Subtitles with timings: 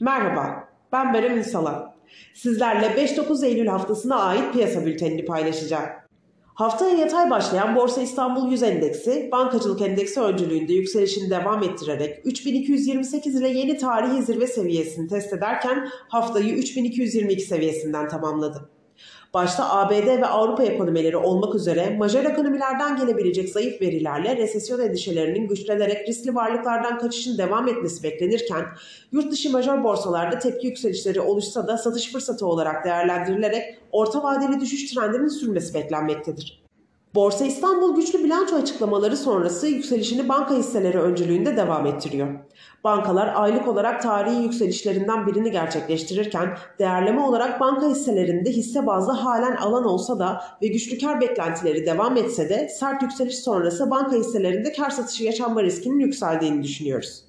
[0.00, 1.94] Merhaba, ben Berem Ünsalan.
[2.34, 5.86] Sizlerle 5-9 Eylül haftasına ait piyasa bültenini paylaşacağım.
[6.54, 13.48] Haftaya yatay başlayan Borsa İstanbul 100 Endeksi, bankacılık endeksi öncülüğünde yükselişini devam ettirerek 3228 ile
[13.48, 18.70] yeni tarihi zirve seviyesini test ederken haftayı 3222 seviyesinden tamamladı.
[19.34, 26.08] Başta ABD ve Avrupa ekonomileri olmak üzere majör ekonomilerden gelebilecek zayıf verilerle resesyon endişelerinin güçlenerek
[26.08, 28.64] riskli varlıklardan kaçışın devam etmesi beklenirken,
[29.12, 34.94] yurt dışı majör borsalarda tepki yükselişleri oluşsa da satış fırsatı olarak değerlendirilerek orta vadeli düşüş
[34.94, 36.65] trendinin sürmesi beklenmektedir.
[37.16, 42.28] Borsa İstanbul güçlü bilanço açıklamaları sonrası yükselişini banka hisseleri öncülüğünde devam ettiriyor.
[42.84, 49.84] Bankalar aylık olarak tarihi yükselişlerinden birini gerçekleştirirken değerleme olarak banka hisselerinde hisse bazlı halen alan
[49.84, 54.90] olsa da ve güçlü kar beklentileri devam etse de sert yükseliş sonrası banka hisselerinde kar
[54.90, 57.25] satışı yaşanma riskinin yükseldiğini düşünüyoruz.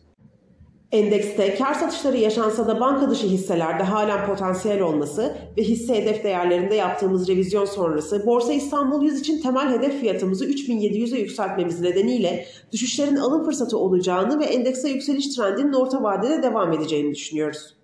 [0.92, 6.76] Endekste kar satışları yaşansa da banka dışı hisselerde halen potansiyel olması ve hisse hedef değerlerinde
[6.76, 13.46] yaptığımız revizyon sonrası Borsa İstanbul 100 için temel hedef fiyatımızı 3700'e yükseltmemiz nedeniyle düşüşlerin alım
[13.46, 17.78] fırsatı olacağını ve endekse yükseliş trendinin orta vadede devam edeceğini düşünüyoruz.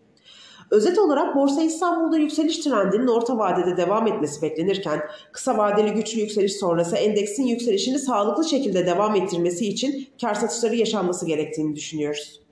[0.71, 6.55] Özet olarak Borsa İstanbul'da yükseliş trendinin orta vadede devam etmesi beklenirken kısa vadeli güçlü yükseliş
[6.55, 12.42] sonrası endeksin yükselişini sağlıklı şekilde devam ettirmesi için kar satışları yaşanması gerektiğini düşünüyoruz.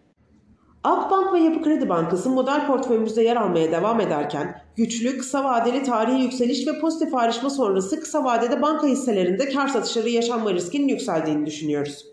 [0.84, 6.22] Akbank ve Yapı Kredi Bankası model portföyümüzde yer almaya devam ederken güçlü, kısa vadeli tarihi
[6.22, 12.06] yükseliş ve pozitif ayrışma sonrası kısa vadede banka hisselerinde kar satışları yaşanma riskinin yükseldiğini düşünüyoruz.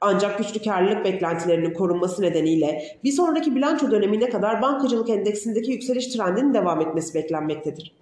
[0.00, 6.54] Ancak güçlü karlılık beklentilerinin korunması nedeniyle bir sonraki bilanço dönemine kadar bankacılık endeksindeki yükseliş trendinin
[6.54, 7.96] devam etmesi beklenmektedir.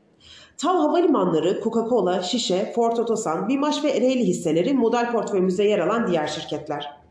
[0.58, 6.27] TAV Havalimanları, Coca-Cola, Şişe, Ford Otosan, Bimaş ve Ereğli hisseleri model portföyümüzde yer alan diğer
[6.27, 7.05] şirketler.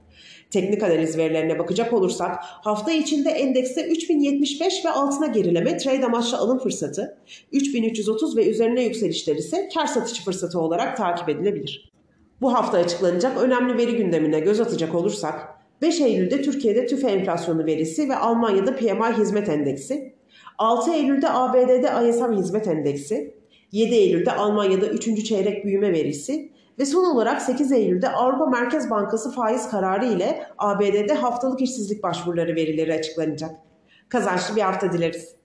[0.52, 6.60] Teknik analiz verilerine bakacak olursak hafta içinde endekste 3075 ve altına gerileme trade amaçlı alım
[6.60, 7.18] fırsatı,
[7.52, 11.92] 3330 ve üzerine yükselişler ise kar satışı fırsatı olarak takip edilebilir.
[12.42, 15.50] Bu hafta açıklanacak önemli veri gündemine göz atacak olursak
[15.82, 20.14] 5 Eylül'de Türkiye'de tüfe enflasyonu verisi ve Almanya'da PMI hizmet endeksi,
[20.58, 23.36] 6 Eylül'de ABD'de ISM hizmet endeksi,
[23.72, 25.26] 7 Eylül'de Almanya'da 3.
[25.26, 26.50] çeyrek büyüme verisi
[26.80, 32.56] ve son olarak 8 Eylül'de Avrupa Merkez Bankası faiz kararı ile ABD'de haftalık işsizlik başvuruları
[32.56, 33.52] verileri açıklanacak.
[34.10, 35.36] Kazançlı bir hafta dileriz.